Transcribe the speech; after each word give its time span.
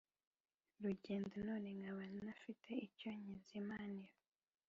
Rugendo 0.83 1.35
none 1.47 1.69
nkaba 1.77 2.03
ntafite 2.15 2.69
icyo 2.87 3.09
nyizimanira 3.21 4.13